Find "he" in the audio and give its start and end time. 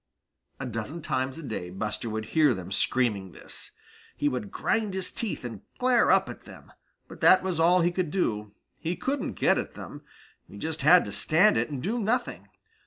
4.17-4.27, 7.81-7.91, 8.79-8.95, 10.47-10.57